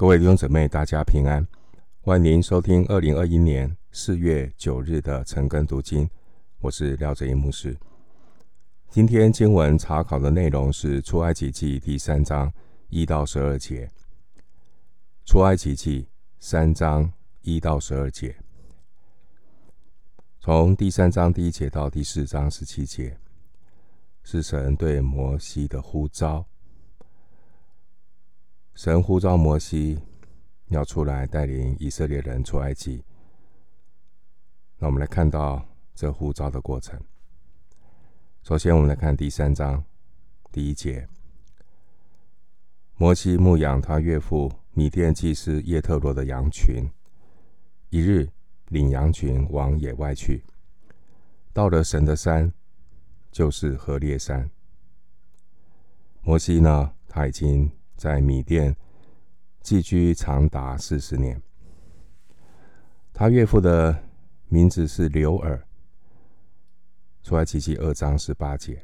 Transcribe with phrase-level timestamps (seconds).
[0.00, 1.46] 各位弟兄姊妹，大家平安，
[2.00, 6.08] 欢迎收听二零二一年四月九日的晨更读经。
[6.60, 7.76] 我是廖哲一牧师。
[8.88, 12.50] 今天经文查考的内容是出埃及记第三章
[12.88, 13.90] 一到十二节。
[15.26, 16.08] 出埃及记
[16.38, 17.12] 三章
[17.42, 18.34] 一到十二节，
[20.40, 23.18] 从第三章第一节到第四章十七节，
[24.22, 26.46] 是神对摩西的呼召。
[28.82, 30.00] 神呼召摩西
[30.68, 33.04] 要出来带领以色列人出埃及。
[34.78, 35.62] 那我们来看到
[35.94, 36.98] 这呼召的过程。
[38.42, 39.84] 首先，我们来看第三章
[40.50, 41.06] 第一节：
[42.96, 46.88] 摩西牧养他岳父米甸祭司叶特罗的羊群，
[47.90, 48.26] 一日
[48.68, 50.42] 领羊群往野外去，
[51.52, 52.50] 到了神的山，
[53.30, 54.50] 就是何烈山。
[56.22, 57.70] 摩西呢，他已经。
[58.00, 58.74] 在米甸
[59.60, 61.38] 寄居长达四十年。
[63.12, 63.94] 他岳父的
[64.48, 65.62] 名字是刘尔，
[67.22, 68.82] 出埃及记二章十八节。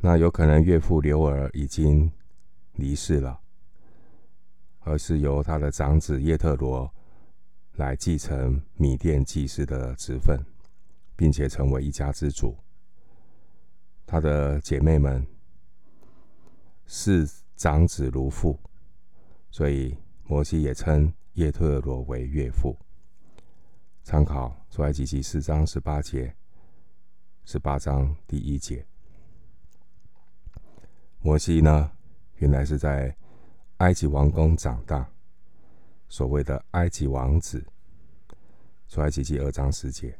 [0.00, 2.10] 那有可能岳父刘尔已经
[2.72, 3.38] 离世了，
[4.80, 6.92] 而是由他的长子叶特罗
[7.74, 10.36] 来继承米甸祭司的职分，
[11.14, 12.58] 并且成为一家之主。
[14.04, 15.24] 他的姐妹们
[16.84, 17.30] 是。
[17.56, 18.58] 长子如父，
[19.50, 22.76] 所以摩西也称叶忒罗为岳父。
[24.02, 26.34] 参考出埃及记四章十八节，
[27.44, 28.84] 十八章第一节。
[31.20, 31.90] 摩西呢，
[32.36, 33.16] 原来是在
[33.78, 35.08] 埃及王宫长大，
[36.08, 37.64] 所谓的埃及王子。
[38.88, 40.16] 出埃及记二章十节。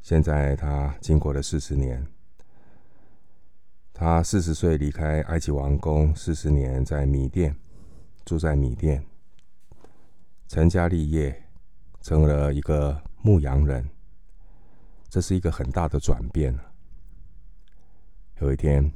[0.00, 2.06] 现在他经过了四十年。
[4.02, 7.54] 他四十岁离开埃及王宫，四十年在米甸
[8.24, 9.04] 住在米甸，
[10.48, 11.44] 成家立业，
[12.00, 13.86] 成为了一个牧羊人。
[15.10, 16.58] 这是一个很大的转变。
[18.40, 18.90] 有一天，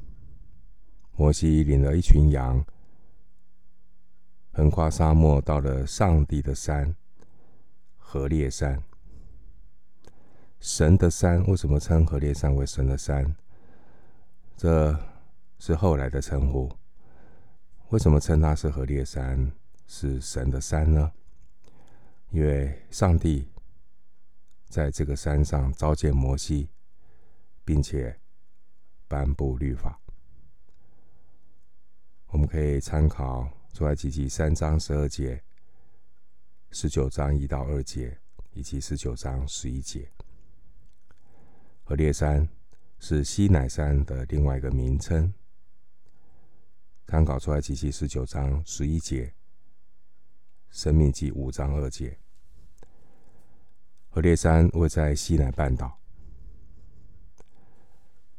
[1.17, 2.65] 摩西领了一群羊，
[4.55, 6.97] 横跨沙漠，到了上帝的山——
[7.99, 8.83] 何烈山。
[10.61, 13.37] 神的山，为什么称何烈山为神的山？
[14.57, 14.99] 这
[15.59, 16.71] 是后来的称呼。
[17.91, 19.53] 为什么称它是何烈山，
[19.87, 21.13] 是神的山呢？
[22.31, 23.49] 因为上帝
[24.69, 26.69] 在这个山上召见摩西，
[27.65, 28.19] 并且
[29.07, 30.01] 颁布律法。
[32.29, 35.43] 我们可以参考出埃及记三章十二节、
[36.71, 38.19] 十九章一到二节
[38.53, 40.11] 以及十九章十一节。
[41.85, 42.49] 何烈山。
[43.07, 45.31] 是西乃山的另外一个名称。
[47.07, 49.35] 参考出来，出埃及记十九章十一节，
[50.71, 52.19] 生命记五章二节。
[54.09, 56.01] 何烈山位在西乃半岛。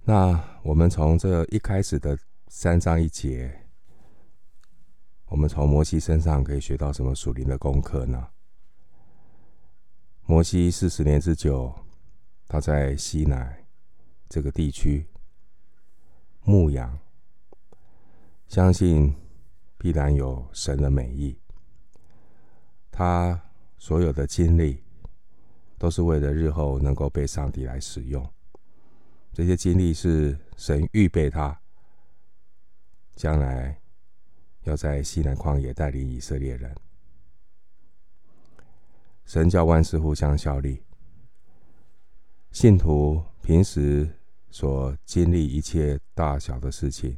[0.03, 2.17] 那我们从这一开始的
[2.47, 3.67] 三章一节，
[5.27, 8.29] 我们从摩西身上可以学到什么属灵的功课呢？
[10.25, 11.71] 摩西四十年之久，
[12.47, 13.64] 他在西乃。
[14.27, 15.05] 这个地区
[16.43, 16.99] 牧羊，
[18.47, 19.15] 相信
[19.77, 21.37] 必然有神的美意。
[22.91, 23.41] 他
[23.77, 24.83] 所有的经历，
[25.77, 28.27] 都是为了日后能够被上帝来使用。
[29.33, 31.59] 这些经历是神预备他，
[33.15, 33.79] 将来
[34.63, 36.73] 要在西南旷野带领以色列人。
[39.25, 40.81] 神叫万事互相效力。
[42.51, 44.09] 信徒平时
[44.49, 47.15] 所经历一切大小的事情，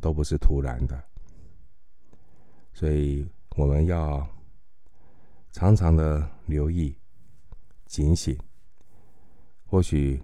[0.00, 1.04] 都不是突然的，
[2.72, 4.24] 所以我们要
[5.50, 6.96] 常常的留意、
[7.86, 8.38] 警醒。
[9.66, 10.22] 或许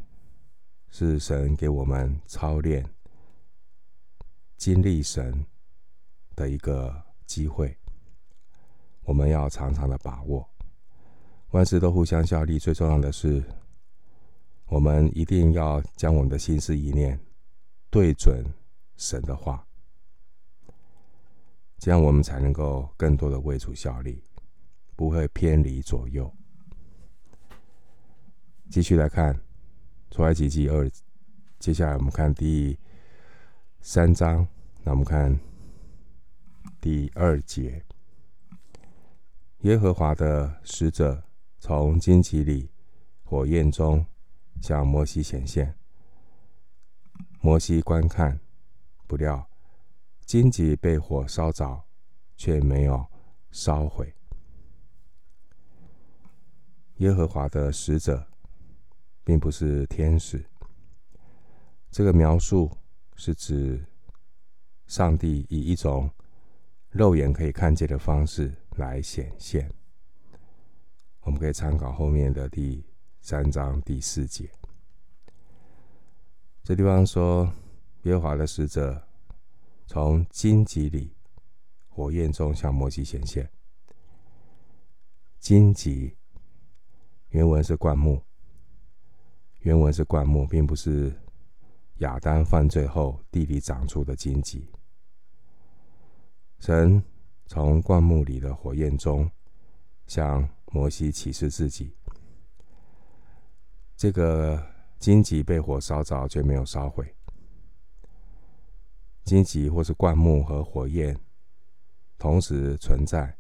[0.91, 2.89] 是神给我们操练、
[4.57, 5.45] 经历神
[6.37, 7.77] 的一个机会，
[9.03, 10.49] 我们要常常的把握。
[11.51, 13.43] 万事都互相效力，最重要的是。
[14.67, 17.21] 我们一定要将我们的心思意念
[17.91, 18.45] 对准
[18.97, 19.65] 神的话，
[21.79, 24.23] 这样我们才能够更多的为主效力，
[24.97, 26.33] 不会偏离左右。
[28.71, 29.39] 继续来看
[30.11, 30.91] 出埃及记二，
[31.61, 32.77] 接下来我们看第
[33.81, 34.49] 三章，
[34.83, 35.39] 那我们看
[36.81, 37.85] 第二节，
[39.61, 41.23] 耶和华的使者
[41.61, 42.71] 从荆棘里
[43.23, 44.05] 火焰中。
[44.61, 45.77] 向摩西显现，
[47.41, 48.41] 摩西观看，
[49.07, 49.49] 不料
[50.25, 51.85] 荆棘被火烧着，
[52.37, 53.07] 却没有
[53.51, 54.15] 烧毁。
[56.97, 58.27] 耶和华的使者，
[59.25, 60.45] 并不是天使。
[61.91, 62.71] 这个描述
[63.17, 63.85] 是指
[64.87, 66.11] 上帝以一种
[66.91, 69.71] 肉眼可以看见的方式来显现。
[71.21, 72.85] 我们可以参考后面的第
[73.27, 74.51] 三章第四节。
[76.63, 77.51] 这地方说，
[78.03, 79.03] 耶和华的使者
[79.87, 81.11] 从荆棘里
[81.89, 83.49] 火焰中向摩西显现。
[85.39, 86.15] 荆棘
[87.31, 88.23] 原文是灌木，
[89.61, 91.11] 原文是灌木，并不是
[92.01, 94.71] 亚当犯罪后地里长出的荆棘。
[96.59, 97.03] 神
[97.47, 99.31] 从灌木里的火焰中
[100.07, 101.97] 向摩西启示自己。
[103.97, 104.65] 这个
[104.99, 107.15] 荆棘被火烧着，却没有烧毁。
[109.25, 111.19] 荆棘或是灌木和火焰
[112.19, 113.37] 同时存在，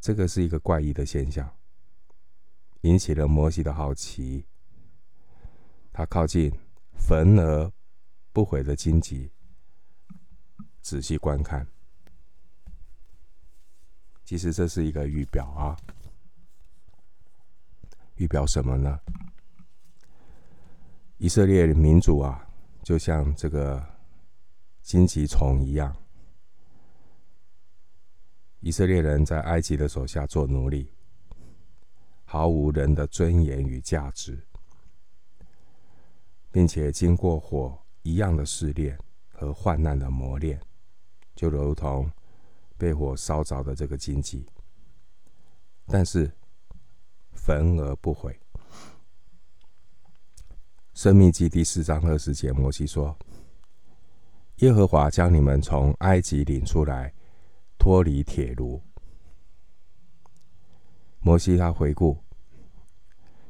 [0.00, 1.54] 这个是一个怪异的现象，
[2.82, 4.46] 引起了摩西的好奇。
[5.92, 6.50] 他靠近
[6.96, 7.70] 焚而
[8.32, 9.30] 不毁的荆棘，
[10.80, 11.66] 仔细观看。
[14.24, 15.76] 其实这是一个预表啊，
[18.16, 19.00] 预表什么呢？
[21.18, 22.48] 以色列民族啊，
[22.82, 23.84] 就像这个
[24.82, 25.94] 荆棘丛一样。
[28.60, 30.92] 以色列人在埃及的手下做奴隶，
[32.24, 34.38] 毫无人的尊严与价值，
[36.50, 38.98] 并且经过火一样的试炼
[39.28, 40.60] 和患难的磨练，
[41.34, 42.10] 就如同。
[42.80, 44.46] 被火烧着的这个荆棘，
[45.86, 46.30] 但是
[47.32, 48.38] 焚而不毁。
[50.98, 53.16] 生命记第四章二十节，摩西说
[54.58, 57.14] ：“耶和华将你们从埃及领出来，
[57.78, 58.82] 脱离铁炉。”
[61.22, 62.18] 摩西他回顾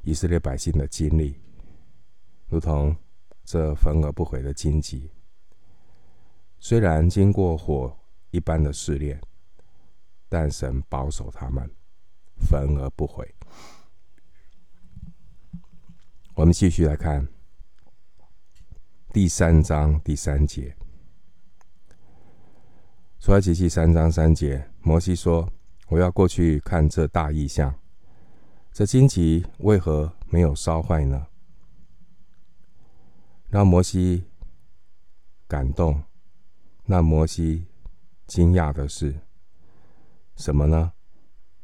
[0.02, 1.40] 以色列百姓的经历，
[2.48, 2.94] 如同
[3.46, 5.10] 这焚而不毁的荆棘，
[6.58, 7.96] 虽然经过火。
[8.30, 9.18] 一般的试炼，
[10.28, 11.66] 但神保守他们，
[12.36, 13.34] 焚而不毁。
[16.34, 17.26] 我们继续来看
[19.20, 20.76] 第三章第三节，
[23.18, 25.52] 出埃及记三章三节，摩西说
[25.90, 27.74] ：“我要过去看这大异象，
[28.70, 31.26] 这荆棘为何没有烧坏呢？”
[33.50, 34.24] 让摩西
[35.48, 36.00] 感动，
[36.86, 37.66] 让摩西。
[38.28, 39.12] 惊讶的是
[40.36, 40.92] 什么呢？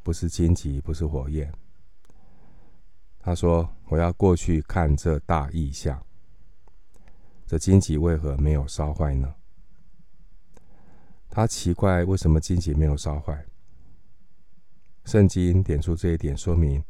[0.02, 1.54] 不是荆棘，不是火焰。
[3.20, 6.04] 他说：“我要过去看这大异象。
[7.46, 9.34] 这荆棘为何没有烧坏呢？”
[11.30, 13.44] 他奇怪为什么荆棘没有烧坏。
[15.04, 16.82] 圣经点出这一点，说明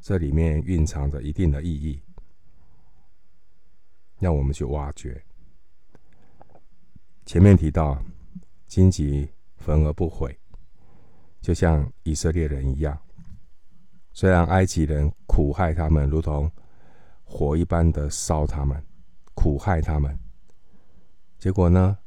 [0.00, 2.02] 这里面蕴藏着一定的意义，
[4.18, 5.24] 让我们去挖掘。
[7.24, 8.02] 前面提到。
[8.66, 10.36] 荆棘焚而不毁，
[11.40, 12.98] 就像以色列人一样。
[14.12, 16.50] 虽然埃及人苦害他们，如同
[17.22, 18.84] 火一般的烧他们，
[19.34, 20.18] 苦害他们。
[21.38, 21.98] 结果呢？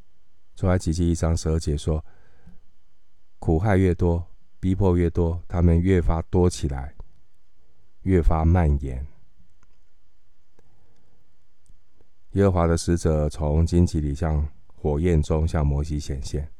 [0.55, 2.03] 出埃及记一章十二节说：
[3.37, 4.25] 苦害越多，
[4.59, 6.95] 逼迫越多，他们越发多起来，
[8.01, 9.05] 越发蔓延。
[12.31, 16.51] 耶和华的使者从荆棘里向火焰中向摩西显现。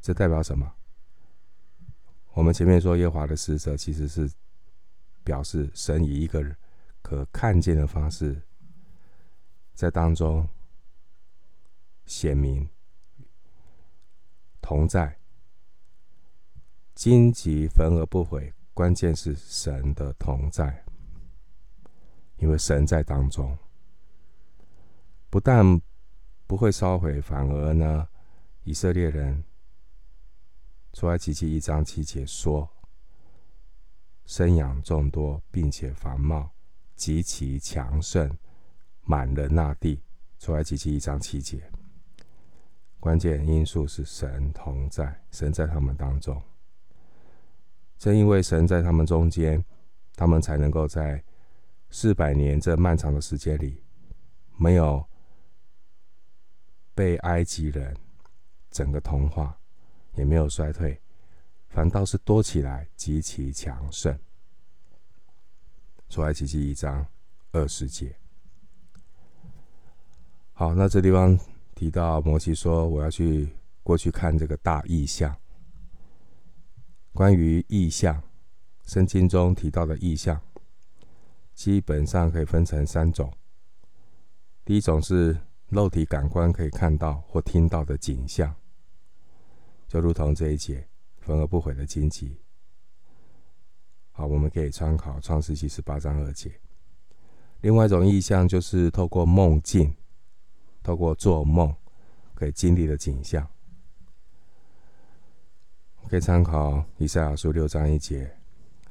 [0.00, 0.72] 这代表什么？
[2.32, 4.30] 我们前面说耶和华的使者，其实是
[5.22, 6.56] 表示神以一个人
[7.04, 8.40] 可看见的方式，
[9.74, 10.48] 在当中
[12.06, 12.66] 显明
[14.62, 15.18] 同在。
[16.94, 20.82] 荆棘焚而不毁，关键是神的同在，
[22.36, 23.58] 因为神在当中，
[25.28, 25.78] 不但
[26.46, 28.08] 不会烧毁，反而呢，
[28.62, 29.44] 以色列人。
[30.92, 32.70] 出埃及记一章七节说
[34.24, 36.53] ：“生养众多，并且繁茂，
[36.96, 38.30] 极其强盛，
[39.02, 40.00] 满人那地。”
[40.38, 41.62] 出埃及记一章七节，
[43.00, 46.42] 关键因素是神同在，神在他们当中。
[47.98, 49.64] 正因为神在他们中间，
[50.14, 51.22] 他们才能够在
[51.90, 53.82] 四百年这漫长的时间里，
[54.56, 55.02] 没有
[56.94, 57.96] 被埃及人
[58.70, 59.58] 整个同化。
[60.16, 61.00] 也没有衰退，
[61.70, 64.16] 反倒是多起来，极其强盛。
[66.14, 67.04] 出埃及记一章
[67.50, 68.14] 二十节。
[70.52, 71.36] 好，那这地方
[71.74, 73.48] 提到摩西说：“我要去
[73.82, 75.36] 过去看这个大异象。
[77.12, 78.22] 关于异象，
[78.86, 80.40] 圣经中提到的异象，
[81.52, 83.32] 基本上可以分成三种。
[84.64, 88.54] 第一种是肉体感官可以看到或听到的景象，
[89.88, 90.86] 就如同这一节
[91.18, 92.38] 焚而不毁的荆棘。
[94.16, 96.52] 好，我们可以参考创世记十八章二节。
[97.62, 99.92] 另外一种意象就是透过梦境，
[100.84, 101.74] 透过做梦
[102.32, 103.44] 可以经历的景象，
[106.08, 108.36] 可以参考以赛亚书六章一节，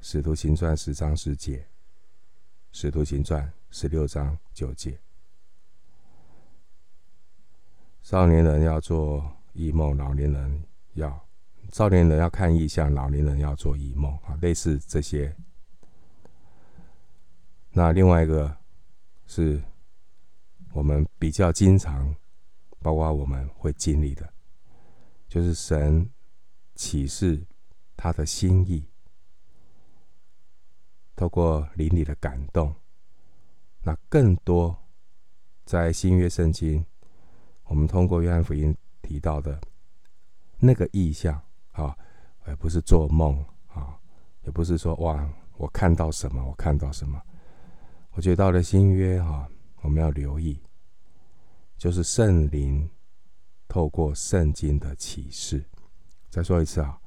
[0.01, 1.65] 使徒行传十章十节，
[2.73, 4.99] 使徒行传十六章九节。
[8.01, 10.63] 少年人要做异梦，老年人
[10.95, 11.25] 要。
[11.71, 15.35] 少年人要看异象，老年人要做异梦啊，类似这些。
[17.71, 18.55] 那另外一个
[19.25, 19.59] 是
[20.71, 22.15] 我们比较经常，
[22.79, 24.31] 包括我们会经历的，
[25.27, 26.07] 就是神
[26.75, 27.43] 启示
[27.97, 28.85] 他的心意，
[31.15, 32.75] 透过灵里的感动。
[33.81, 34.77] 那更多
[35.65, 36.85] 在新约圣经，
[37.63, 39.59] 我们通过约翰福音提到的
[40.59, 41.41] 那个异象。
[41.73, 41.95] 啊，
[42.45, 43.37] 而不是做梦
[43.67, 43.99] 啊，
[44.43, 47.21] 也不是说哇，我看到什么，我看到什么。
[48.11, 49.47] 我觉得到了新约哈，
[49.81, 50.61] 我们要留意，
[51.77, 52.89] 就是圣灵
[53.67, 55.63] 透过圣经的启示。
[56.29, 56.99] 再说一次啊，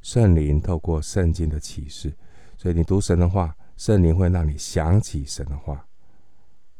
[0.00, 2.14] 圣灵透过圣经的启示，
[2.56, 5.86] 所以你读神的话，圣灵会让你想起神的话，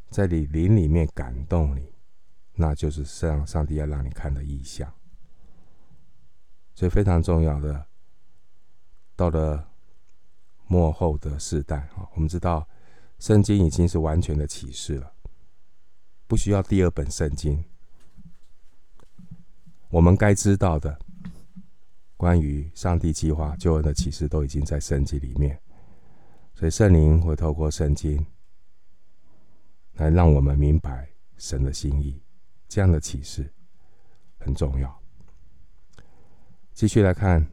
[0.09, 1.91] 在你灵里面感动你，
[2.53, 4.91] 那就是上上帝要让你看的异象。
[6.75, 7.85] 所以非常重要的，
[9.15, 9.69] 到了
[10.67, 12.67] 末后的世代啊，我们知道
[13.19, 15.13] 圣经已经是完全的启示了，
[16.27, 17.63] 不需要第二本圣经。
[19.89, 20.97] 我们该知道的
[22.17, 25.61] 关于上帝计划救恩的启示都已经在圣经里面，
[26.55, 28.25] 所以圣灵会透过圣经
[29.93, 32.19] 来让我们明白神的心意，
[32.67, 33.53] 这样的启示
[34.39, 35.02] 很重要。
[36.73, 37.47] 继续来看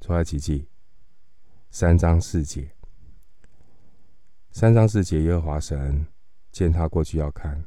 [0.00, 0.68] 出埃及记
[1.70, 2.70] 三章四节，
[4.50, 6.06] 三章四节，耶和华神
[6.52, 7.64] 见他过去要看，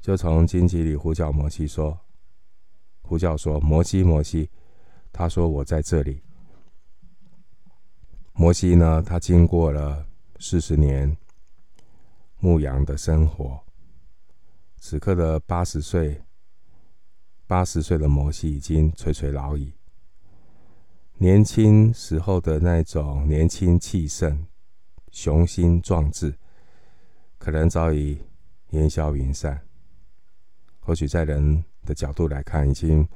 [0.00, 1.98] 就从荆棘里呼叫摩西说
[3.02, 4.48] ：“呼叫说，摩西，摩西。”
[5.12, 6.22] 他说：“我在这里。”
[8.32, 10.06] 摩西呢，他经过了
[10.38, 11.14] 四十年
[12.38, 13.60] 牧羊的生活，
[14.78, 16.22] 此刻的八十岁。
[17.48, 19.72] 八十岁的摩西已经垂垂老矣，
[21.14, 24.46] 年轻时候的那种年轻气盛、
[25.10, 26.38] 雄心壮志，
[27.38, 28.20] 可能早已
[28.72, 29.66] 烟消云散。
[30.78, 33.08] 或许在人的角度来看，已经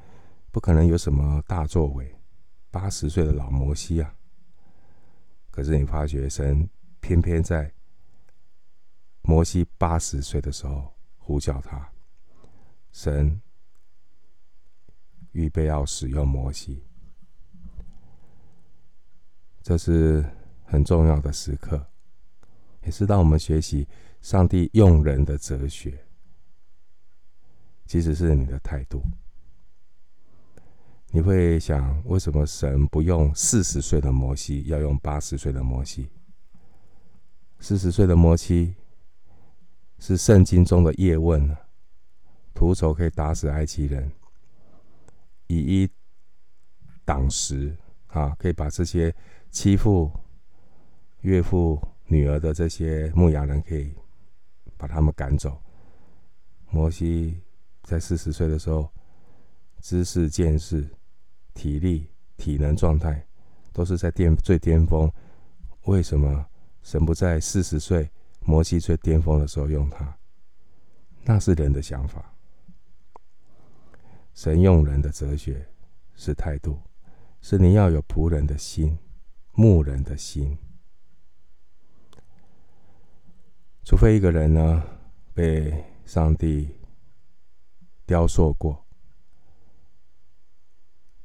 [0.51, 2.17] 不可能有什么大作为。
[2.71, 4.15] 八十岁的老摩西啊，
[5.51, 6.67] 可是你发觉神
[7.01, 7.71] 偏偏在
[9.21, 11.93] 摩西八十岁的时候呼叫他，
[12.93, 13.39] 神。
[15.33, 16.83] 预备要使用摩西，
[19.63, 20.25] 这是
[20.65, 21.87] 很重要的时刻，
[22.85, 23.89] 也是让我们学习
[24.21, 26.07] 上帝用人的哲学。
[27.85, 29.03] 即使是你的态度，
[31.11, 36.09] 你会想：为什么神不用四十岁的摩西，要用八十岁的摩西？
[37.59, 38.75] 四十岁的摩西
[39.99, 41.55] 是圣经中的叶问，
[42.55, 44.11] 徒手可以打死埃及人。
[45.53, 45.91] 以一
[47.05, 49.15] 挡十啊，可以把这些
[49.51, 50.11] 欺负
[51.21, 53.95] 岳父女儿的这些牧羊人，可以
[54.79, 55.61] 把他们赶走。
[56.71, 57.39] 摩西
[57.83, 58.89] 在四十岁的时候，
[59.81, 60.89] 知识、见识、
[61.53, 63.27] 体力、体能状态
[63.75, 65.11] 都是在巅最巅峰。
[65.85, 66.47] 为什么
[66.83, 70.17] 神不在四十岁摩西最巅峰的时候用他？
[71.25, 72.35] 那是人的想法。
[74.35, 75.69] 神用人的哲学
[76.15, 76.81] 是态度，
[77.41, 78.99] 是你要有仆人的心、
[79.53, 80.57] 牧人的心。
[83.85, 84.83] 除非一个人呢，
[85.35, 86.77] 被上帝
[88.07, 88.85] 雕塑过、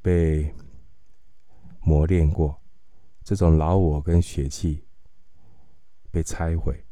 [0.02, 0.54] 被
[1.80, 2.60] 磨练过，
[3.24, 4.84] 这种老我跟血气
[6.10, 6.84] 被拆毁，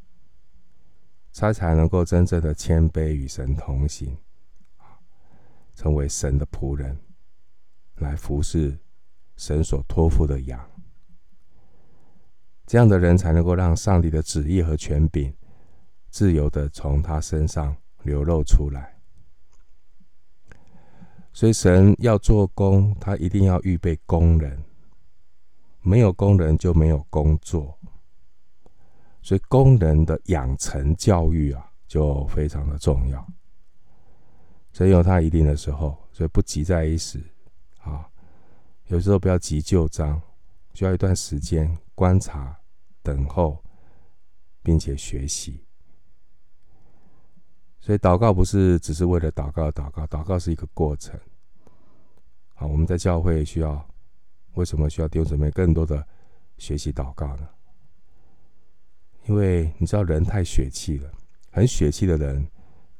[1.34, 4.16] 他才能够真正的谦卑与神同行。
[5.76, 6.98] 成为神的仆人，
[7.96, 8.76] 来服侍
[9.36, 10.58] 神所托付的羊，
[12.66, 15.32] 这样的人才能够让上帝的旨意和权柄
[16.08, 18.96] 自由的从他身上流露出来。
[21.32, 24.64] 所以神要做工，他一定要预备工人，
[25.82, 27.78] 没有工人就没有工作。
[29.20, 33.26] 所以工人的养成教育啊，就非常的重要。
[34.76, 37.18] 所以有他一定的时候，所以不急在一时
[37.78, 38.06] 啊。
[38.88, 40.20] 有时候不要急就章，
[40.74, 42.54] 需要一段时间观察、
[43.02, 43.64] 等候，
[44.62, 45.64] 并且学习。
[47.80, 51.18] 所以祷告不是只是为了祷告，祷告，祷告是一个过程。
[52.52, 53.82] 好，我们在教会需要，
[54.56, 56.06] 为什么需要弟兄姊妹更多的
[56.58, 57.48] 学习祷告呢？
[59.24, 61.10] 因为你知道人太血气了，
[61.50, 62.46] 很血气的人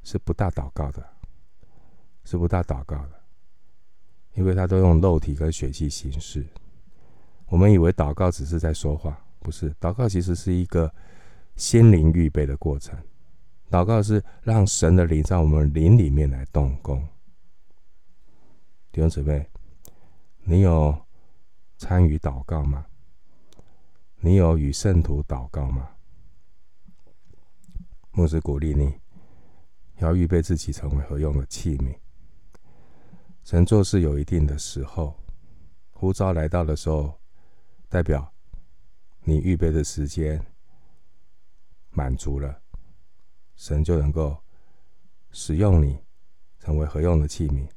[0.02, 1.06] 是不大祷告的，
[2.26, 3.22] 是不大祷告的，
[4.34, 6.44] 因为他都用肉体跟血气行事。
[7.46, 10.92] 我们以为祷告只是在说话，不是，祷告其实是一个
[11.54, 12.98] 心灵预备的过程。
[13.70, 17.00] 祷告是让神的灵在我们灵里面来动工。
[18.90, 19.48] 弟兄姊妹，
[20.42, 20.96] 你有
[21.78, 22.86] 参与祷告吗？
[24.18, 25.90] 你有与圣徒祷告吗？
[28.10, 28.92] 牧师鼓励你，
[29.98, 31.94] 要预备自己成为合用的器皿。
[33.46, 35.14] 神做事有一定的时候，
[35.92, 37.14] 呼召来到的时候，
[37.88, 38.28] 代表
[39.22, 40.44] 你预备的时间
[41.90, 42.60] 满足了，
[43.54, 44.36] 神就能够
[45.30, 45.96] 使用你，
[46.58, 47.68] 成为合用的器皿，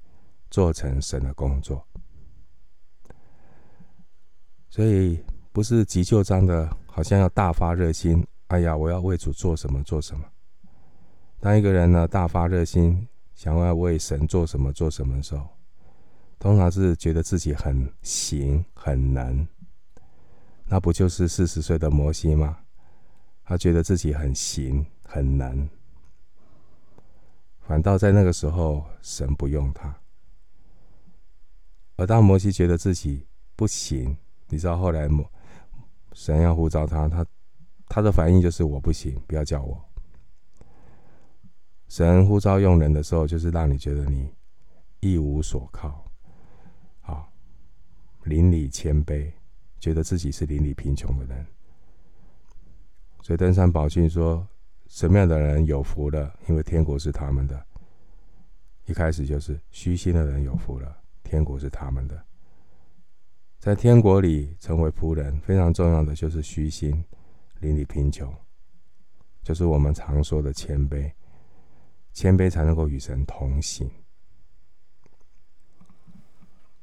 [0.49, 1.88] 做成神的工作。
[4.71, 8.25] 所以不是急就章的，好像要大发热心。
[8.47, 10.25] 哎呀，我要为主做什么做什么。
[11.39, 15.47] 当一个人呢大发热心，想要为神做什么做什么的时候，
[16.39, 19.48] 通常是觉得自己很行很能。
[20.65, 22.60] 那不就是四十岁的摩西吗？
[23.43, 25.67] 他觉得自己很行很能，
[27.60, 29.96] 反倒在那个时候神不用他。
[31.98, 34.15] 而当摩西觉得自己不行，
[34.47, 35.10] 你知道后来
[36.13, 37.25] 神要呼召他，他。
[37.91, 39.84] 他的反应就是我不行，不要叫我。
[41.88, 44.32] 神呼召用人的时候，就是让你觉得你
[44.99, 46.06] 一无所靠，
[48.23, 49.32] 邻里谦卑，
[49.79, 51.45] 觉得自己是邻里贫穷的人。
[53.21, 54.47] 所以登山宝训说，
[54.88, 56.34] 什么样的人有福了？
[56.47, 57.65] 因为天国是他们的。
[58.86, 62.25] 一开始就是虚心的人有福了，天国是他们的。
[63.60, 67.03] 在天国里成为仆人，非常重要的就是虚心。
[67.60, 68.34] 邻里贫穷，
[69.43, 71.12] 就是我们常说的谦卑，
[72.13, 73.91] 谦卑才能够与神同行。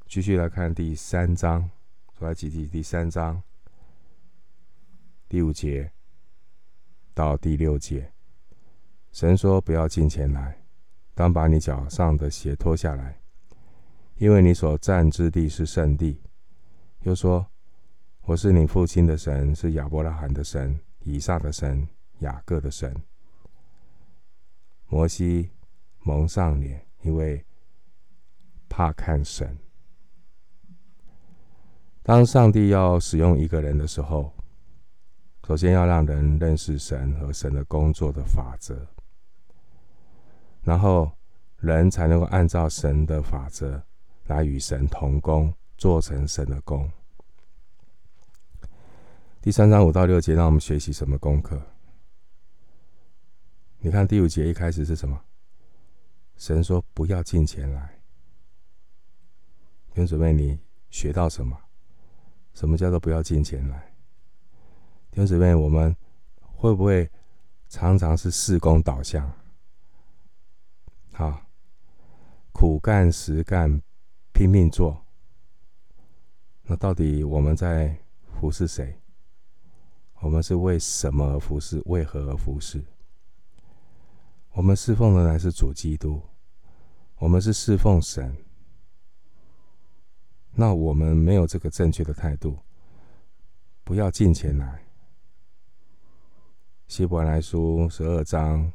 [0.07, 1.69] 继续来看第三章，
[2.17, 3.43] 出埃及记第三章
[5.27, 5.91] 第五节
[7.13, 8.09] 到第六节，
[9.11, 10.63] 神说：“不要进前来，
[11.13, 13.19] 当把你脚上的鞋脱下来，
[14.15, 16.21] 因为你所站之地是圣地。”
[17.03, 17.45] 又说。
[18.21, 21.87] 我是你父亲的神，是亚伯拉罕的神、以撒的神、
[22.19, 22.93] 雅各的神。
[24.87, 25.49] 摩西
[25.99, 27.45] 蒙上脸，因为
[28.67, 29.57] 怕看神。
[32.07, 34.31] 当上帝要使用一个人的时候，
[35.45, 38.87] 首先要让人认识神和神的工作的法则，
[40.61, 41.11] 然后
[41.57, 43.83] 人才能够按照神的法则
[44.27, 46.89] 来与神同工，做成神的工。
[49.41, 51.61] 第三章五到六节，让我们学习什么功课？
[53.79, 55.21] 你看第五节一开始是什么？
[56.37, 57.99] 神说：“不要进前来。”
[59.93, 60.57] 跟准备，你
[60.89, 61.59] 学到什么？
[62.57, 63.77] 什么叫做不要金钱来？
[65.11, 65.95] 弟兄姊妹，我们
[66.39, 67.07] 会不会
[67.69, 69.31] 常常是事工导向？
[71.13, 71.39] 好，
[72.51, 73.79] 苦干实干，
[74.33, 75.05] 拼命做。
[76.63, 77.95] 那到底我们在
[78.39, 78.99] 服侍谁？
[80.21, 81.79] 我们是为什么而服侍？
[81.85, 82.83] 为何而服侍？
[84.53, 86.19] 我们侍奉的乃是主基督，
[87.19, 88.35] 我们是侍奉神。
[90.59, 92.57] 那我们没有这个正确的态度，
[93.83, 94.83] 不要近前来。
[96.87, 98.73] 希伯来书十二章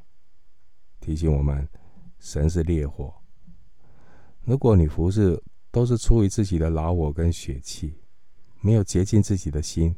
[1.00, 1.68] 提醒我们，
[2.20, 3.12] 神是烈火。
[4.44, 5.42] 如果你服侍
[5.72, 7.98] 都是出于自己的老我跟血气，
[8.60, 9.96] 没有洁净自己的心。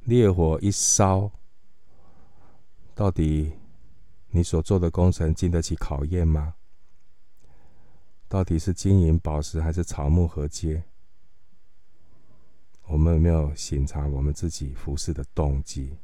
[0.00, 1.30] 烈火一烧，
[2.96, 3.52] 到底
[4.30, 6.54] 你所做的工程经得起考验吗？
[8.26, 10.82] 到底是金银宝石还是草木禾秸？
[12.88, 15.98] 我们有没有省察我们自己服侍的动机？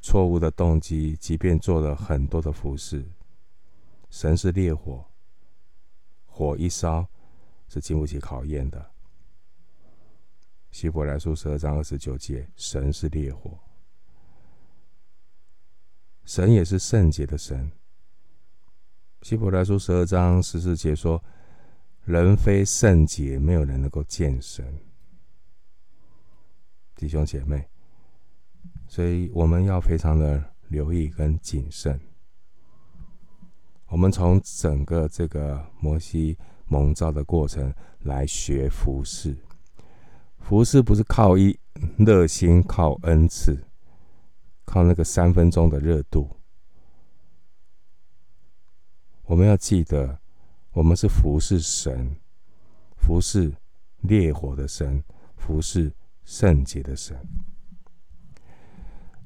[0.00, 3.04] 错误的动机，即便做了很多的服侍，
[4.10, 5.04] 神是烈火，
[6.26, 7.08] 火一烧
[7.68, 8.90] 是经不起考验的。
[10.70, 13.58] 希伯来书十二章二十九节，神是烈火，
[16.24, 17.70] 神也是圣洁的神。
[19.22, 21.22] 希伯来书十二章十四节说
[22.04, 24.78] ：“人非圣洁，没有人能够见神。”
[26.96, 27.68] 弟兄姐妹，
[28.88, 32.00] 所以我们要非常的留意跟谨慎。
[33.88, 39.36] 我们从整个这个摩西蒙召的过程来学服侍。
[40.40, 41.58] 服侍不是靠一
[41.98, 43.66] 热心，靠恩赐，
[44.64, 46.30] 靠那个三分钟的热度。
[49.24, 50.18] 我们要记得，
[50.72, 52.16] 我们是服侍神，
[52.96, 53.52] 服侍
[54.00, 55.02] 烈火的神，
[55.36, 55.92] 服侍
[56.26, 57.18] 圣洁的神。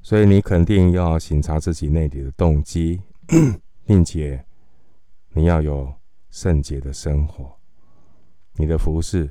[0.01, 3.01] 所以你肯定要省察自己内里的动机，
[3.85, 4.45] 并且
[5.33, 5.93] 你要有
[6.29, 7.59] 圣洁的生活，
[8.53, 9.29] 你的服侍。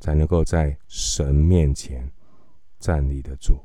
[0.00, 2.10] 才能够在神面前
[2.78, 3.62] 站立得住。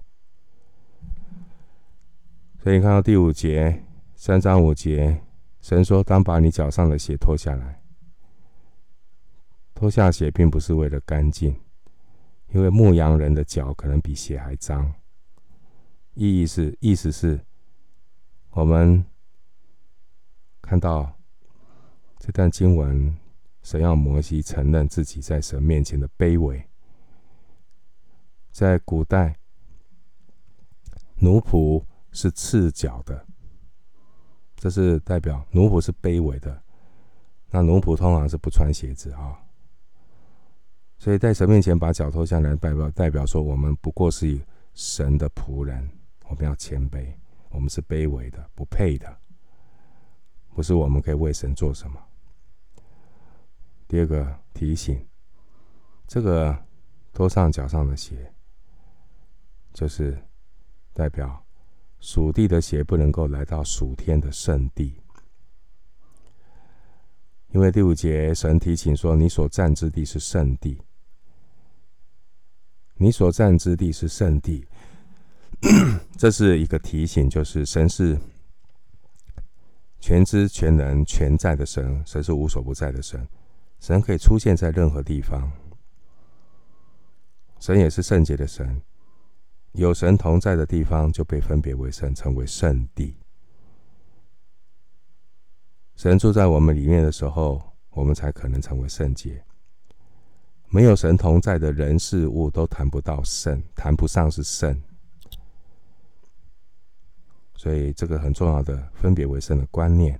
[2.61, 3.81] 所以你看到第五节，
[4.15, 5.21] 三章五节，
[5.61, 7.81] 神说：“当把你脚上的鞋脱下来。”
[9.73, 11.57] 脱下鞋并不是为了干净，
[12.55, 14.93] 因为牧羊人的脚可能比鞋还脏。
[16.13, 17.37] 意义是，意思是，
[18.51, 19.05] 我们
[20.61, 21.19] 看到
[22.17, 23.13] 这段经文。
[23.61, 26.63] 神要摩西承认自己在神面前的卑微。
[28.51, 29.35] 在古代，
[31.15, 33.25] 奴仆是赤脚的，
[34.55, 36.61] 这是代表奴仆是卑微的。
[37.49, 39.43] 那奴仆通常是不穿鞋子啊，
[40.97, 44.39] 所以在神面前把脚脱下来，代表代表说我们不过是
[44.73, 45.87] 神的仆人，
[46.29, 47.13] 我们要谦卑，
[47.49, 49.17] 我们是卑微的，不配的，
[50.53, 51.99] 不是我们可以为神做什么。
[53.87, 55.05] 第二个提醒，
[56.07, 56.57] 这个
[57.13, 58.33] 脱上脚上的鞋，
[59.73, 60.17] 就是
[60.93, 61.45] 代表
[61.99, 64.99] 属地的鞋不能够来到属天的圣地。
[67.55, 70.77] 因为第五节神提醒说：“你所站之地是圣地，
[72.95, 74.67] 你所站之地是圣地。
[76.19, 78.19] ”这是一个提醒，就是神是
[80.01, 83.25] 全知全能全在的神，神是无所不在的神。
[83.79, 85.49] 神可以出现在任何地方，
[87.61, 88.81] 神也是圣洁的神，
[89.71, 93.15] 有神同在的地方就被分别为圣，称为圣地。
[95.95, 99.43] 神住在我们里面的时候，我们才可能成为圣洁。
[100.69, 104.81] 没有神同在的人事物都谈不到圣，谈不上是圣。
[107.55, 110.19] 所以这个很重要的分别为圣的观念。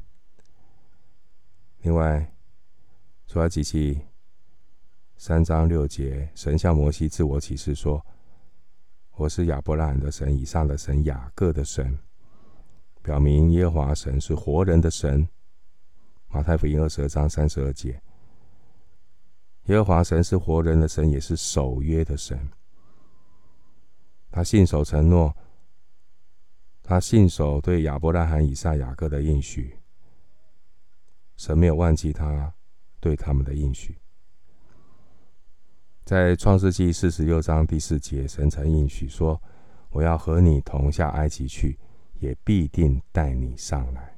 [1.82, 2.32] 另外。
[3.28, 4.00] 出埃及记
[5.18, 8.06] 三章六节，神向摩西自我启示说
[9.18, 11.98] ：“我是亚伯拉罕的神，以上的神，雅各的神。”
[13.02, 15.28] 表明耶和华神是活人的神。
[16.36, 17.98] 马太福音二十二章三十二节，
[19.68, 22.38] 耶和华神是活人的神，也是守约的神。
[24.30, 25.34] 他信守承诺，
[26.84, 29.80] 他信守对亚伯拉罕、以撒、雅各的应许。
[31.38, 32.54] 神没有忘记他。
[33.00, 33.96] 对他们的应许，
[36.06, 39.40] 在创世纪四十六章第四节，神曾应许说
[39.92, 41.78] ：“我要和你同下埃及去，
[42.20, 44.12] 也必定带你上来。”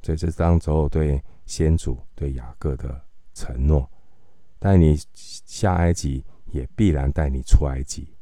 [0.00, 3.00] 这是当时候对先祖对雅各的
[3.34, 3.90] 承诺，
[4.58, 8.14] 带你下埃及，也必然带你出埃及。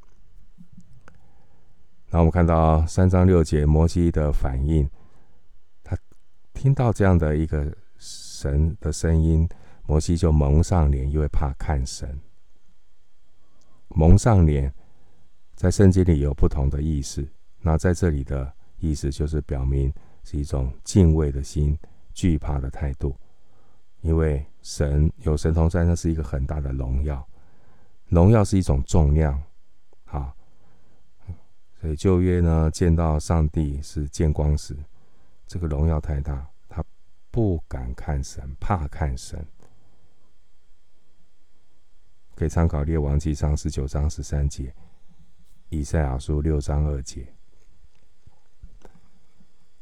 [2.11, 4.89] 那我们看到三章六节摩西的反应，
[5.83, 5.97] 他
[6.53, 7.77] 听到这样的一个。
[7.99, 9.49] 神的声音，
[9.87, 12.21] 摩西就蒙上脸，因为怕看神。
[13.89, 14.73] 蒙上脸，
[15.55, 17.27] 在圣经里有不同的意思。
[17.59, 19.91] 那在这里的意思，就是表明
[20.27, 21.79] 是一种敬畏的心、
[22.13, 23.17] 惧怕的态度。
[24.01, 27.25] 因为神有神同在，那是一个很大的荣耀。
[28.09, 29.41] 荣耀是一种重量，
[30.05, 30.35] 好。
[31.81, 34.77] 所以旧约呢，见到上帝是见光死，
[35.47, 36.45] 这个荣耀太大。
[36.69, 36.83] 他
[37.31, 39.47] 不敢看神，怕看神，
[42.35, 44.65] 可以参考《列王纪上》十九章十三节，
[45.69, 47.36] 《以赛亚书》六章二节。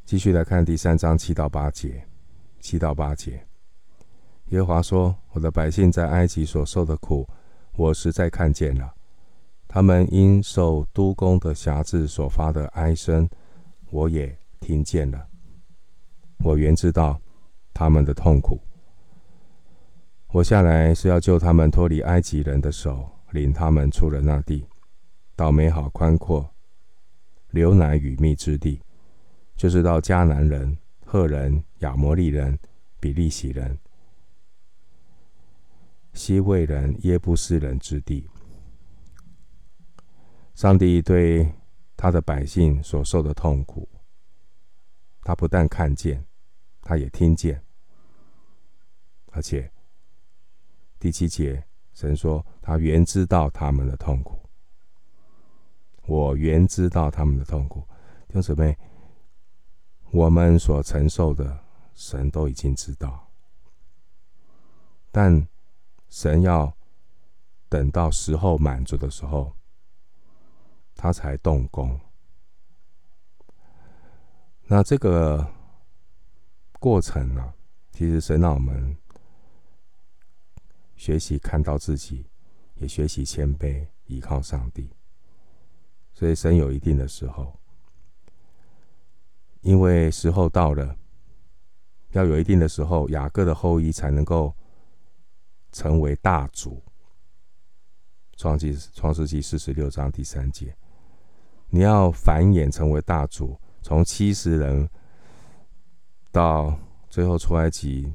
[0.05, 2.07] 继续来看第三章七到八节，
[2.61, 3.47] 七到八节，
[4.51, 7.27] 耶和华说：“我的百姓在埃及所受的苦，
[7.77, 8.87] 我实在看见了；
[9.67, 13.29] 他们因受督工的辖制所发的哀声，
[13.91, 15.27] 我也听见了。
[16.39, 17.21] 我原知道。”
[17.77, 18.61] 他们的痛苦。
[20.29, 24.65] 我下来是要救他们脱离埃及人的手，领他们出了那地，
[25.35, 26.49] 到美好宽阔、
[27.51, 28.81] 流奶与蜜之地，
[29.57, 32.59] 就是到迦南人、赫人、亚摩利人、
[33.01, 33.79] 比利洗人、
[36.13, 38.29] 希未人、耶布斯人之地。
[40.55, 41.53] 上帝对
[41.97, 43.89] 他的百姓所受的痛苦，
[45.23, 46.25] 他不但看见，
[46.83, 47.63] 他也听见，
[49.33, 49.71] 而且。
[51.01, 51.63] 第七节，
[51.93, 54.41] 神说：“他原知道他们的痛苦，
[56.07, 57.87] 我原知道他们的痛苦。”
[58.27, 58.75] 弟兄姊妹，
[60.15, 61.59] 我们所承受的，
[61.93, 63.29] 神都已经知道，
[65.11, 65.45] 但
[66.09, 66.73] 神要
[67.69, 69.53] 等到时候满足的时候，
[70.95, 71.99] 他才动工。
[74.67, 75.45] 那这个
[76.79, 77.53] 过程呢、啊，
[77.91, 78.97] 其实神让我们。
[80.97, 82.25] 学习看到自己，
[82.77, 84.89] 也学习谦卑，依靠上帝。
[86.13, 87.59] 所以神有一定的时候，
[89.65, 90.95] 因为时候到了，
[92.13, 94.55] 要有一定的时候，雅各的后裔才能够
[95.73, 96.81] 成为大族。
[98.37, 100.73] 创记创世纪四十六章第三节，
[101.69, 104.89] 你要繁衍成为大族，从七十人
[106.31, 108.13] 到最后出埃及，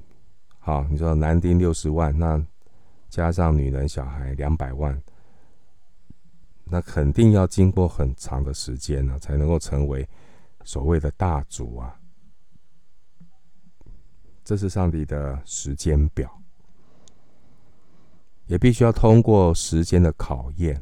[0.59, 2.41] 好，你说男丁六十万，那。
[3.09, 5.01] 加上女人、小孩两百万，
[6.63, 10.07] 那肯定要经过很长的时间呢，才能够成为
[10.69, 11.99] 所谓的大族啊。
[14.43, 16.31] 这是上帝的时间表，
[18.45, 20.79] 也必须要通过时间的考验，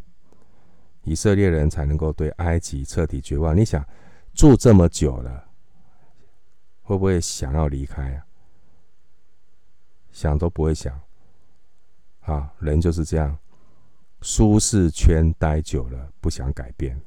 [1.04, 3.56] 以色列人才能够对埃及彻底绝望。
[3.56, 3.82] 你想
[4.34, 5.50] 住这么久了，
[6.82, 8.26] 会不会想要离开啊？
[10.12, 11.00] 想都不会想。
[12.24, 13.40] 啊，人就是这样，
[14.22, 17.02] 舒适圈待久了，不想改变，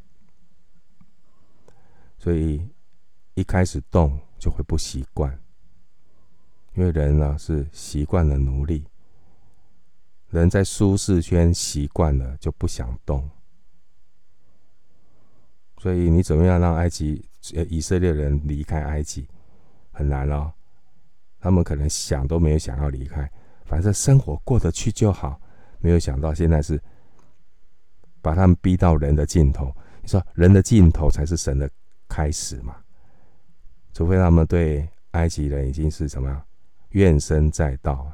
[2.22, 2.62] 所以
[3.32, 5.40] 一开始动就会不习惯，
[6.74, 8.84] 因为人呢是习惯了奴隶，
[10.28, 13.26] 人在舒适圈习惯了就不想动，
[15.78, 17.26] 所以你怎么样让埃及
[17.70, 19.26] 以色列人离开埃及
[19.90, 20.52] 很难哦，
[21.40, 23.28] 他们可能想都没有想要离开。
[23.64, 25.40] 反正生活过得去就好，
[25.78, 26.78] 没有想到现在是
[28.20, 29.74] 把他们逼到人的尽头。
[30.02, 31.70] 你说人的尽头才是神的
[32.10, 32.76] 开始嘛？
[33.94, 36.44] 除非他们对埃及人已经是什么
[36.90, 38.12] 怨声载道，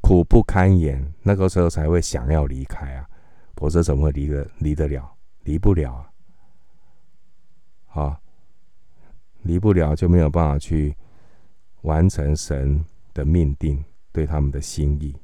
[0.00, 3.08] 苦不堪言，那个时候才会想要离开啊，
[3.54, 5.10] 否则怎么会离得离得了？
[5.44, 6.12] 离不了啊！
[7.86, 8.20] 好，
[9.42, 10.94] 离不了就没有办法去
[11.82, 13.82] 完成神的命定。
[14.14, 15.16] 对他们的心意，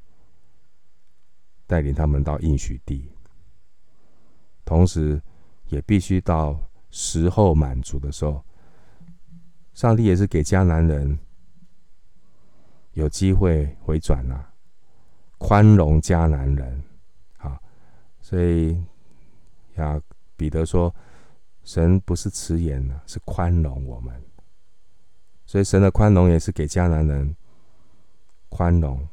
[1.67, 3.07] 带领他们到应许地，
[4.65, 5.21] 同时
[5.69, 6.59] 也必须到
[6.91, 8.45] 时候满足的时候，
[9.75, 11.19] 上帝也是给迦南人
[12.93, 14.53] 有机会回转呐、啊，
[15.39, 16.83] 宽容迦南人，
[17.39, 17.61] 啊，
[18.21, 18.83] 所以
[19.77, 20.01] 呀，
[20.37, 20.95] 彼得说，
[21.63, 24.23] 神不是迟延呢，是宽容我们，
[25.47, 27.37] 所以神的宽容也是给迦南人。
[28.51, 29.07] 宽容，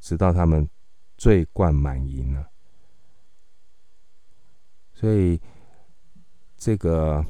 [0.00, 0.66] 直到他们
[1.18, 2.48] 罪贯满盈了。
[4.94, 5.38] 所以，
[6.64, 7.26] 这个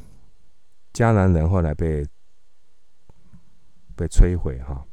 [0.92, 2.06] 迦南人后来被
[3.96, 4.86] 被摧毁，哈，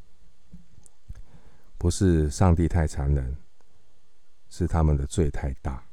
[1.76, 3.36] 不是上帝太残忍，
[4.48, 5.84] 是他们的罪太大。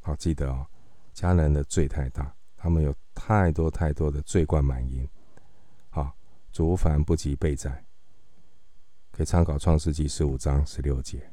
[0.00, 0.66] 好，记得哦，
[1.14, 5.06] 迦南的罪太大，他们有太多太多的罪贯满盈。
[5.90, 6.16] 好，
[6.50, 7.84] 族繁不及备载。
[9.10, 11.30] 可以参考《创世纪》十五章十六节。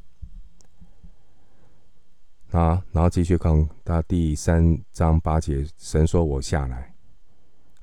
[2.51, 6.93] 啊，然后继续看到第三章八节，神说我下来，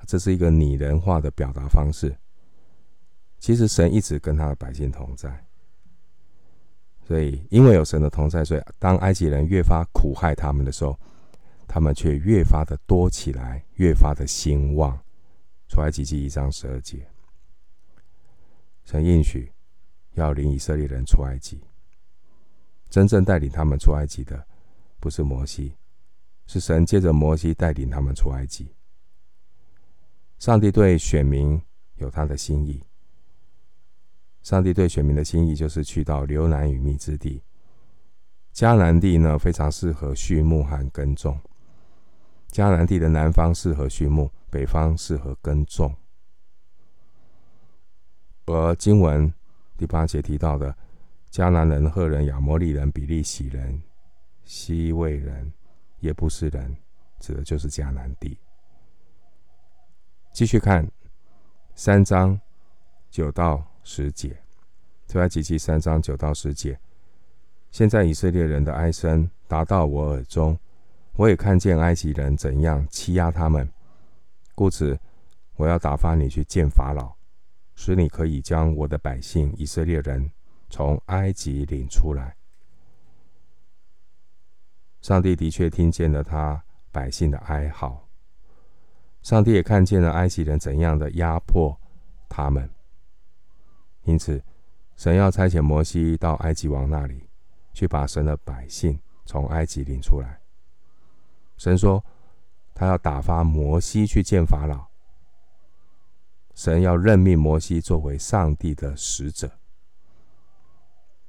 [0.05, 2.15] 这是一个拟人化的表达方式。
[3.39, 5.45] 其实神一直跟他的百姓同在，
[7.05, 10.99] 所以因为有神的同在，所以当埃及人越发苦害他们的时候，
[11.67, 14.97] 他们却越发的多起来，越发的兴旺。
[15.67, 17.05] 出埃及记一章十二节，
[18.85, 19.51] 神应许。
[20.13, 21.61] 要领以色列人出埃及，
[22.89, 24.46] 真正带领他们出埃及的，
[24.99, 25.75] 不是摩西，
[26.45, 28.73] 是神借着摩西带领他们出埃及。
[30.39, 31.61] 上帝对选民
[31.95, 32.83] 有他的心意，
[34.43, 37.41] 上帝对选民的心意就是去到流奶与蜜之地。
[38.53, 41.39] 迦南地呢，非常适合畜牧和耕种。
[42.51, 45.95] 迦南地的南方适合畜牧，北方适合耕种。
[48.45, 49.31] 而经文
[49.77, 50.75] 第八节提到的
[51.29, 53.81] 迦南人、赫人、亚摩利人、比利洗人、
[54.47, 55.51] 希未人、
[55.99, 56.73] 也不是人，
[57.19, 58.39] 指的就是迦南地。
[60.31, 60.89] 继续看
[61.75, 62.39] 三章
[63.09, 64.41] 九到十节，
[65.05, 66.79] 出埃及记三章九到十节。
[67.71, 70.57] 现在以色列人的哀声达到我耳中，
[71.17, 73.69] 我也看见埃及人怎样欺压他们，
[74.55, 74.97] 故此
[75.57, 77.13] 我要打发你去见法老，
[77.75, 80.31] 使你可以将我的百姓以色列人
[80.69, 82.36] 从埃及领出来。
[85.07, 88.09] 上帝的确听见了他百姓的哀号，
[89.21, 91.79] 上帝也看见了埃及人怎样的压迫
[92.27, 92.69] 他们，
[94.03, 94.43] 因此
[94.97, 97.23] 神要差遣摩西到埃及王那里。
[97.71, 100.41] 去把神的百姓从埃及领出来。
[101.55, 102.03] 神说，
[102.73, 104.87] 他要打发摩西去见法老。
[106.53, 109.49] 神要任命摩西作为上帝的使者。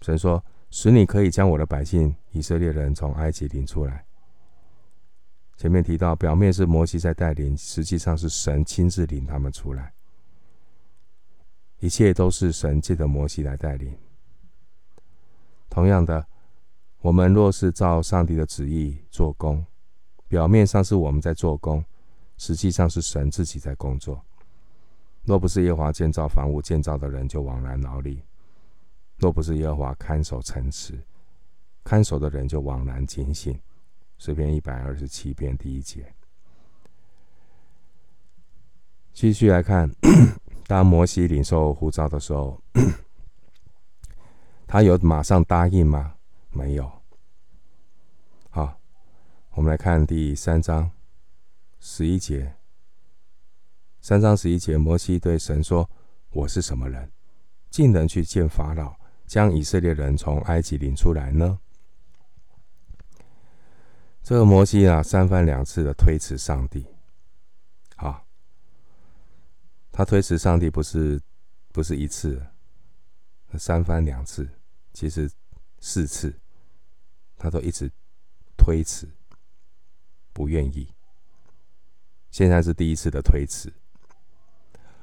[0.01, 4.05] 神说，使你可以将我的百姓以色列人从埃及领出来。
[5.57, 9.93] 前面提到，表面是摩西在带领，实际上是神亲自领他们出来。
[11.81, 13.97] 一切都是神借着摩西来带领。
[15.69, 16.27] 同样的。
[17.01, 19.65] 我们若是照上帝的旨意做工，
[20.27, 21.83] 表面上是我们在做工，
[22.37, 24.21] 实际上是神自己在工作。
[25.23, 28.17] 若不是耶华建造房屋，建造的人就枉然劳力；
[29.19, 30.99] 若不是耶和华看守城池，
[31.85, 33.59] 看守的人就枉然警醒。
[34.17, 36.13] 诗篇一百二十七篇第一节。
[39.13, 39.91] 继续来看，
[40.67, 42.61] 当摩西领受呼召的时候，
[44.67, 46.15] 他有马上答应吗？
[46.51, 46.91] 没有。
[48.51, 48.81] 好，
[49.53, 50.91] 我们来看第三章
[51.79, 52.55] 十一节。
[54.01, 55.89] 三章十一节，摩西对神说
[56.31, 57.11] ：“我是什么人，
[57.71, 58.98] 竟能去见法老，
[59.29, 61.61] 将以色列人从埃及领出来呢？”
[64.25, 66.85] 这个摩西啊，三番两次的推辞上帝。
[67.95, 68.27] 好，
[69.93, 71.21] 他推辞上帝不是
[71.71, 72.45] 不是一次，
[73.57, 74.49] 三番两次，
[74.93, 75.31] 其实
[75.79, 76.35] 四次。
[77.41, 77.89] 他都一直
[78.57, 79.09] 推辞，
[80.33, 80.93] 不愿意。
[82.33, 83.73] 现在是第一次的推辞，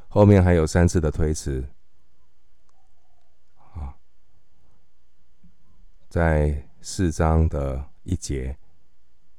[0.10, 1.64] 后面还有三次的推辞。
[6.16, 8.58] 在四章的一节、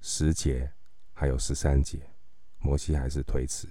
[0.02, 0.70] 十节，
[1.14, 1.98] 还有十三节，
[2.58, 3.66] 摩西还是推辞。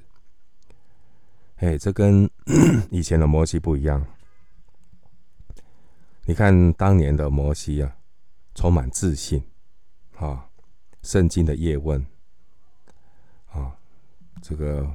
[1.57, 2.27] 哎，这跟
[2.89, 4.03] 以前的摩西不一样。
[6.23, 7.95] 你看当年的摩西啊。
[8.55, 9.43] 充满自信，
[10.15, 10.49] 啊，
[11.03, 12.03] 圣经的叶问，
[13.51, 13.77] 啊，
[14.41, 14.91] 这个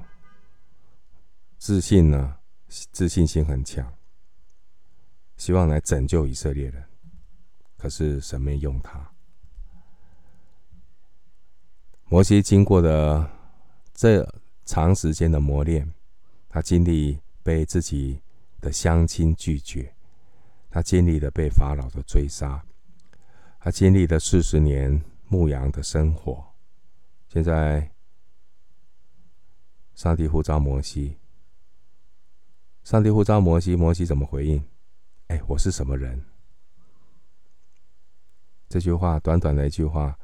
[1.58, 3.94] 自信呢，自信心很强，
[5.36, 6.82] 希望来拯救以色列人，
[7.80, 9.10] 可是神没用他。
[12.04, 13.30] 摩西经过的
[13.94, 14.22] 这
[14.66, 15.90] 长时间的磨练，
[16.46, 18.20] 他经历被自己
[18.60, 19.94] 的乡亲拒绝，
[20.68, 22.62] 他经历了被法老的追杀。
[23.58, 26.44] 他经历了四十年牧羊的生活，
[27.28, 27.90] 现在
[29.94, 31.16] 上帝呼召摩西，
[32.84, 34.62] 上帝呼召摩西，摩西怎么回应？
[35.28, 36.22] 哎，我是什么人？
[38.70, 40.16] 这句话短短的一句话，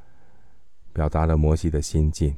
[0.93, 2.37] 表达了摩西的心境。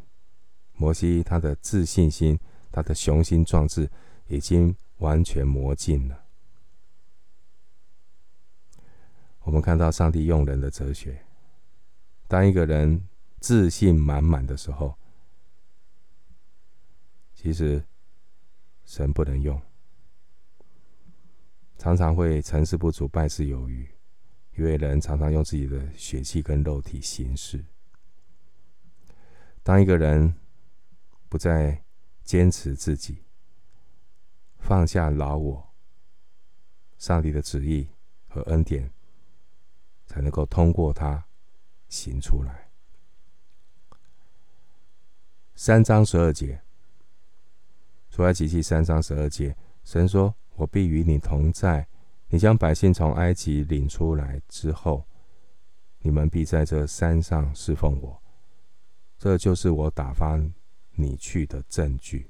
[0.74, 2.39] 摩西他的自信心，
[2.72, 3.88] 他的雄心壮志，
[4.26, 6.26] 已经完全磨尽了。
[9.41, 11.24] 我们看到上帝用人的哲学。
[12.28, 13.08] 当一个人
[13.39, 14.95] 自信满满的时候，
[17.36, 17.84] 其实
[18.84, 19.62] 神不能用，
[21.78, 23.88] 常常会成事不足败事有余，
[24.60, 27.63] 因为人常常用自己的血气跟肉体行事。
[29.63, 30.36] 当一个人
[31.27, 31.83] 不再
[32.23, 33.23] 坚持自己，
[34.58, 35.73] 放下老我，
[36.98, 37.88] 上帝的旨意
[38.27, 38.92] 和恩典。
[40.10, 41.23] 才能够通过他
[41.88, 42.71] 行出来。
[45.54, 46.63] 三章十二节，
[48.10, 51.88] 出埃及记三章十二节，神说：“我必与你同在，
[52.30, 55.06] 你将百姓从埃及领出来之后，
[56.00, 58.21] 你们必在这山上侍奉我。
[59.17, 60.40] 这就是我打发
[60.92, 62.30] 你去的证据。”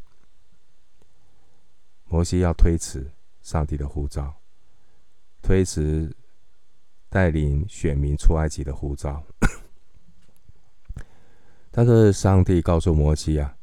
[2.09, 4.33] 摩西要推辞上帝的呼召，
[5.41, 6.15] 推辞。
[7.11, 9.23] 带领选民出埃及的呼召，
[11.71, 13.57] 但是上帝告诉摩西啊，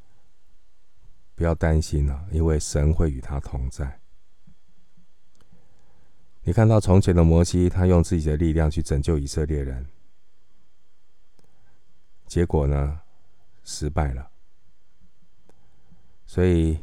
[1.37, 4.01] 不要担心了，因为神会与他同在。
[6.47, 9.84] 你看到从前的摩西，他用自己的力量去拯救以色列人，
[12.24, 13.01] 结果呢，
[13.64, 14.30] 失败了，
[16.24, 16.78] 所以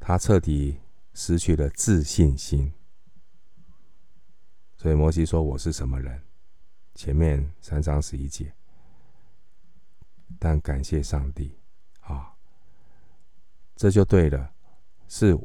[0.00, 0.78] 他彻底
[1.12, 2.72] 失去了自信心。
[4.78, 6.22] 所以摩西说：“我是什么人？”
[6.96, 8.50] 前面三章十一节。
[10.38, 11.54] 但感谢上帝，
[12.00, 12.34] 啊，
[13.76, 14.50] 这就对了。
[15.06, 15.38] 是，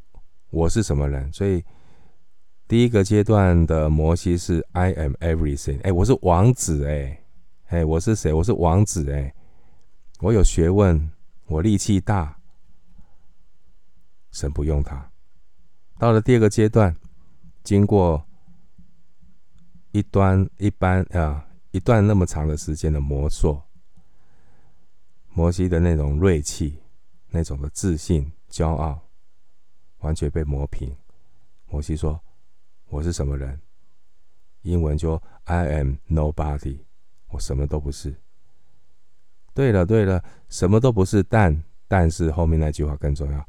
[0.50, 1.32] 我是什么人？
[1.34, 1.62] 所以
[2.68, 5.82] 第一个阶段的摩西是 I am everything。
[5.84, 7.24] 哎，我是王子，哎，
[7.68, 8.34] 哎，我是谁？
[8.34, 9.34] 我是王子，哎，
[10.20, 11.10] 我有学问，
[11.46, 12.38] 我力气大，
[14.32, 15.10] 神不用他。
[15.98, 16.96] 到了第二个阶段，
[17.64, 18.24] 经过。
[19.94, 23.60] 一段一般啊，一段那么长的时间的磨塑，
[25.30, 26.78] 摩西的那种锐气、
[27.30, 29.00] 那种的自信、骄傲，
[30.00, 30.96] 完全被磨平。
[31.68, 32.20] 摩西说
[32.90, 33.60] ：“我是什么人？”
[34.64, 36.80] 英文就 “I am nobody”，
[37.30, 38.16] 我什么都不是。
[39.54, 43.48] 对了对了，什么都不是，但但是后面那句话更重要。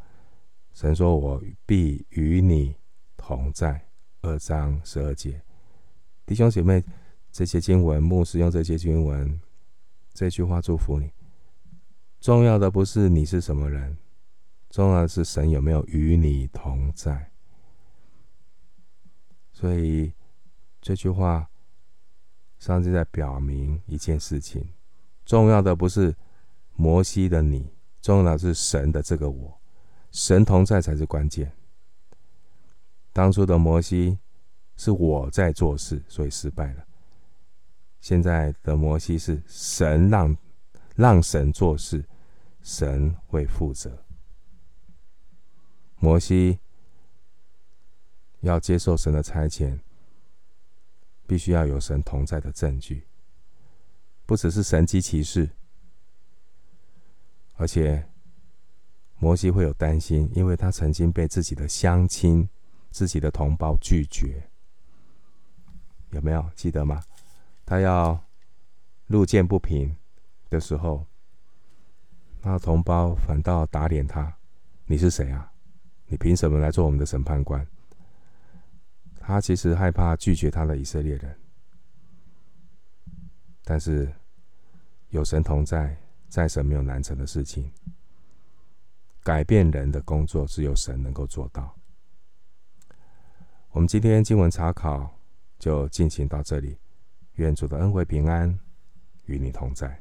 [0.73, 2.77] 神说：“我必与你
[3.17, 3.85] 同在。”
[4.23, 5.41] 二章十二节。
[6.27, 6.85] 弟兄姐妹，
[7.31, 9.41] 这些经文，牧师用这些经文，
[10.13, 11.11] 这句话祝福你。
[12.21, 13.97] 重要的不是你是什么人，
[14.71, 17.28] 重要的是神有没有与你同在。
[19.59, 20.13] 所以
[20.81, 21.49] 这句话，
[22.61, 24.65] 上帝在表明一件事情：
[25.25, 26.15] 重要的不是
[26.77, 29.61] 摩西的你，重要的是神的这个我，
[30.13, 31.53] 神同在才是关键。
[33.13, 34.19] 当初的摩西。
[34.81, 36.87] 是我在做事，所以失败了。
[38.01, 40.37] 现在的摩西是神让
[40.95, 42.05] 让神做事，
[42.63, 44.05] 神会负责。
[45.97, 46.61] 摩西
[48.41, 49.79] 要接受神的差遣，
[51.27, 53.07] 必须要有神同在的证据，
[54.27, 55.51] 不只是神迹奇事，
[57.57, 58.09] 而且
[59.19, 62.49] 摩西会有担心，因为他曾经被自己的乡亲、
[62.91, 64.49] 自己的同胞拒绝。
[66.11, 67.03] 有没有记得吗？
[67.67, 68.25] 他要
[69.09, 69.95] 路见不平
[70.49, 71.05] 的时候，
[72.43, 74.39] 那同胞反倒打脸他
[74.87, 75.53] ：“你是谁啊？
[76.07, 77.67] 你凭什么来做我们的审判官？”
[79.29, 81.39] 他其实害怕拒绝他的以色列人，
[83.63, 84.11] 但是
[85.11, 85.95] 有神同在，
[86.31, 87.71] 在神没有难成的事情。
[89.23, 91.77] 改变人的工作，只有神能够做到。
[93.73, 95.15] 我们今天经文查考。
[95.59, 96.79] 就进行到这里，
[97.35, 98.57] 愿主的恩惠平安
[99.25, 100.01] 与你同在。